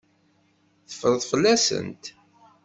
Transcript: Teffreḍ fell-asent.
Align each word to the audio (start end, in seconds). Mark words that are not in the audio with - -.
Teffreḍ 0.89 1.21
fell-asent. 1.31 2.03